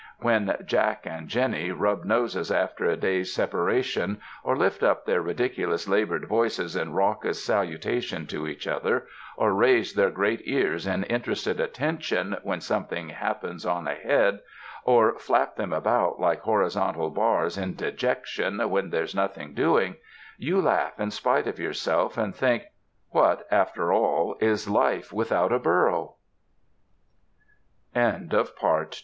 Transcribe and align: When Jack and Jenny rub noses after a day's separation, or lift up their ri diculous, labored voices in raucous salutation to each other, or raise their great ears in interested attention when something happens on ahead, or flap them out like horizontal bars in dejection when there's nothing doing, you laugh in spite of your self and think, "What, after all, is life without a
When 0.19 0.55
Jack 0.65 1.05
and 1.05 1.27
Jenny 1.27 1.71
rub 1.71 2.05
noses 2.05 2.51
after 2.51 2.85
a 2.89 2.97
day's 2.97 3.35
separation, 3.35 4.19
or 4.43 4.57
lift 4.57 4.81
up 4.81 5.05
their 5.05 5.21
ri 5.21 5.35
diculous, 5.35 5.87
labored 5.87 6.25
voices 6.27 6.75
in 6.75 6.93
raucous 6.93 7.45
salutation 7.45 8.25
to 8.25 8.47
each 8.47 8.65
other, 8.65 9.05
or 9.37 9.53
raise 9.53 9.93
their 9.93 10.09
great 10.09 10.41
ears 10.45 10.87
in 10.87 11.03
interested 11.03 11.59
attention 11.59 12.35
when 12.41 12.61
something 12.61 13.09
happens 13.09 13.63
on 13.63 13.87
ahead, 13.87 14.39
or 14.85 15.19
flap 15.19 15.55
them 15.55 15.71
out 15.71 16.19
like 16.19 16.41
horizontal 16.41 17.11
bars 17.11 17.55
in 17.55 17.75
dejection 17.75 18.57
when 18.71 18.89
there's 18.89 19.13
nothing 19.13 19.53
doing, 19.53 19.97
you 20.35 20.59
laugh 20.59 20.99
in 20.99 21.11
spite 21.11 21.45
of 21.45 21.59
your 21.59 21.73
self 21.73 22.17
and 22.17 22.35
think, 22.35 22.63
"What, 23.11 23.45
after 23.51 23.93
all, 23.93 24.35
is 24.39 24.67
life 24.67 25.13
without 25.13 25.51
a 25.53 25.61